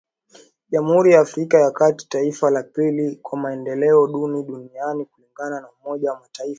Jamhuri 0.71 1.11
ya 1.13 1.21
Afrika 1.21 1.57
ya 1.59 1.71
kati, 1.71 2.07
taifa 2.09 2.49
la 2.49 2.63
pili 2.63 3.15
kwa 3.15 3.39
maendeleo 3.39 4.07
duni 4.07 4.43
duniani 4.43 5.05
kulingana 5.05 5.59
na 5.61 5.67
umoja 5.81 6.11
wa 6.11 6.19
mataifa. 6.19 6.49